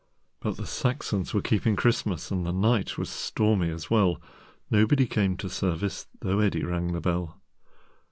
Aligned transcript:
But 0.39 0.57
the 0.57 0.65
Saxons 0.65 1.31
were 1.31 1.43
keeping 1.43 1.75
Christmas, 1.75 2.31
And 2.31 2.43
the 2.43 2.51
night 2.51 2.97
was 2.97 3.07
stormy 3.07 3.69
as 3.69 3.91
well. 3.91 4.19
Nobody 4.71 5.05
came 5.05 5.37
to 5.37 5.47
service, 5.47 6.07
Though 6.21 6.39
Eddi 6.39 6.63
rang 6.63 6.93
the 6.93 7.01
bell. 7.01 7.39